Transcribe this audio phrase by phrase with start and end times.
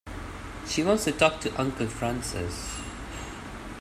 [0.65, 2.81] She wants to talk to Uncle Francis.